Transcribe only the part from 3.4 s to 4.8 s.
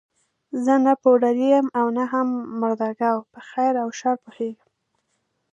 خیر او شر پوهېږم.